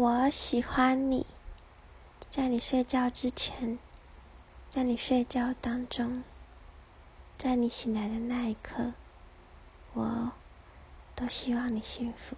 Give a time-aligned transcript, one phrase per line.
[0.00, 1.26] 我喜欢你。
[2.30, 3.80] 在你睡觉之前
[4.70, 6.22] 在你睡觉当中
[7.36, 8.92] 在你醒来的那一刻
[9.94, 10.30] 我
[11.16, 12.36] 都希望你幸福。